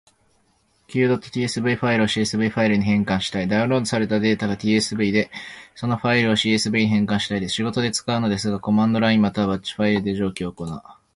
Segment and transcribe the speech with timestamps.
[0.87, 5.29] Q.tsv ファイルを csv ファイルに変換したいダウンロードされたデータが tsv で、
[5.75, 7.53] そのファイルを csv に変換したいです。
[7.53, 10.81] 仕事で使うのですが、コマンドラインまたはバッチファイルで上記を行...